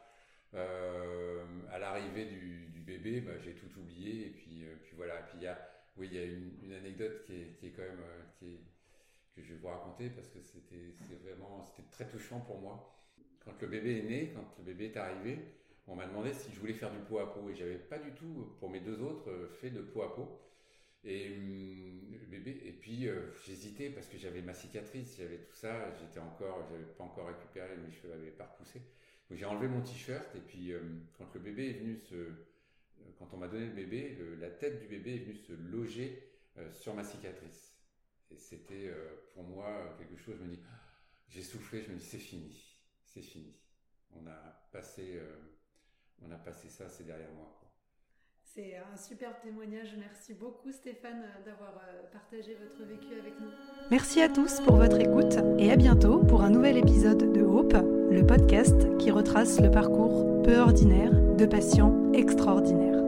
euh, 0.55 1.44
à 1.72 1.79
l'arrivée 1.79 2.25
du, 2.25 2.82
bébé, 2.86 3.20
bah, 3.20 3.32
j'ai 3.44 3.53
tout 3.53 3.79
oublié 3.79 4.27
et 4.27 4.29
puis, 4.29 4.63
euh, 4.63 4.75
puis 4.84 4.96
voilà. 4.96 5.20
Et 5.20 5.24
puis 5.24 5.38
il 5.39 5.44
y 5.44 5.48
a, 5.48 5.58
oui, 5.98 6.08
il 6.12 6.13
y 6.13 6.20
a 6.20 6.24
une, 6.24 6.72
anecdote 6.72 7.24
qui 7.25 7.34
est, 7.34 7.55
qui 7.55 7.67
est, 7.67 7.72
quand 7.72 7.82
même 7.82 8.00
euh, 8.00 8.22
qui 8.38 8.60
que 9.36 9.41
je 9.41 9.53
vais 9.53 9.60
vous 9.60 9.67
raconter 9.67 10.10
parce 10.12 10.29
que 10.29 10.39
c'était 10.39 10.94
vraiment 11.24 11.62
c'était 11.65 11.89
très 11.89 12.08
touchant 12.08 12.39
pour 12.41 12.62
moi. 12.62 12.96
Quand 13.45 13.61
le 13.61 13.67
bébé 13.67 13.99
est 13.99 14.03
né, 14.03 14.31
quand 14.35 14.45
le 14.57 14.63
bébé 14.63 14.85
est 14.85 14.97
arrivé, 14.97 15.39
on 15.87 15.95
m'a 15.95 16.07
demandé 16.07 16.33
si 16.33 16.51
je 16.51 16.59
voulais 16.59 16.73
faire 16.73 16.91
du 16.91 16.99
pot 16.99 17.19
à 17.19 17.31
pot 17.31 17.49
et 17.49 17.55
j'avais 17.55 17.77
pas 17.77 17.99
du 17.99 18.11
tout 18.11 18.55
pour 18.59 18.69
mes 18.69 18.79
deux 18.79 19.01
autres 19.01 19.49
fait 19.61 19.69
de 19.69 19.81
pot 19.81 20.01
à 20.03 20.13
pot. 20.13 20.41
Et 21.03 21.27
hum, 21.27 22.17
bébé 22.29 22.59
et 22.65 22.71
puis 22.71 23.07
j'hésitais 23.45 23.91
parce 23.91 24.07
que 24.07 24.17
j'avais 24.17 24.41
ma 24.41 24.53
cicatrice, 24.53 25.17
j'avais 25.17 25.37
tout 25.37 25.53
ça, 25.53 25.93
j'étais 25.99 26.19
encore 26.19 26.65
j'avais 26.71 26.83
pas 26.83 27.03
encore 27.03 27.27
récupéré, 27.27 27.77
mes 27.77 27.91
cheveux 27.91 28.13
avaient 28.13 28.31
pas 28.31 28.45
repoussé 28.45 28.81
j'ai 29.31 29.45
enlevé 29.45 29.67
mon 29.67 29.81
t-shirt 29.81 30.35
et 30.35 30.39
puis 30.39 30.71
euh, 30.71 30.79
quand 31.17 31.33
le 31.33 31.39
bébé 31.39 31.69
est 31.69 31.73
venu 31.73 31.97
se, 31.97 32.15
euh, 32.15 32.35
quand 33.17 33.33
on 33.33 33.37
m'a 33.37 33.47
donné 33.47 33.65
le 33.65 33.73
bébé, 33.73 34.17
la 34.39 34.49
tête 34.49 34.79
du 34.79 34.87
bébé 34.87 35.15
est 35.15 35.19
venue 35.19 35.35
se 35.35 35.53
loger 35.53 36.31
euh, 36.57 36.71
sur 36.71 36.93
ma 36.93 37.03
cicatrice. 37.03 37.73
Et 38.31 38.37
c'était 38.37 38.91
pour 39.33 39.43
moi 39.43 39.95
quelque 39.99 40.17
chose. 40.17 40.35
Je 40.39 40.43
me 40.43 40.55
dis, 40.55 40.59
j'ai 41.29 41.43
soufflé, 41.43 41.83
je 41.83 41.91
me 41.91 41.95
dis 41.95 42.03
c'est 42.03 42.17
fini, 42.17 42.75
c'est 43.15 43.22
fini. 43.22 43.53
On 44.13 44.27
a 44.27 44.67
passé, 44.72 45.19
on 46.22 46.31
a 46.31 46.36
passé 46.36 46.67
ça, 46.69 46.89
c'est 46.89 47.05
derrière 47.05 47.31
moi. 47.31 47.62
C'est 48.43 48.75
un 48.77 48.95
super 48.98 49.39
témoignage. 49.41 49.95
Merci 49.98 50.34
beaucoup 50.34 50.72
Stéphane 50.72 51.24
d'avoir 51.45 51.81
partagé 52.12 52.55
votre 52.55 52.84
vécu 52.84 53.13
avec 53.19 53.39
nous. 53.39 53.50
Merci 53.89 54.22
à 54.22 54.29
tous 54.29 54.60
pour 54.62 54.75
votre 54.75 55.00
écoute 55.00 55.38
et 55.60 55.72
à 55.72 55.75
bientôt 55.75 56.19
pour 56.19 56.43
un 56.43 56.50
nouvel 56.50 56.77
épisode 56.77 57.34
de 57.34 57.41
Hope 57.41 57.75
le 58.12 58.25
podcast 58.25 58.98
qui 58.98 59.12
retrace 59.12 59.60
le 59.60 59.72
parcours 59.72 60.41
peu 60.43 60.57
ordinaire 60.57 61.12
de 61.36 61.45
patients 61.45 62.12
extraordinaires. 62.13 63.03